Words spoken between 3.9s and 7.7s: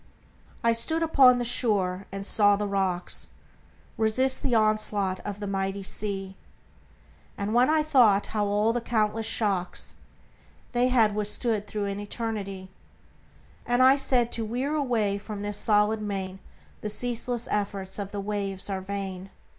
Resist the onslaught of the mighty sea, And when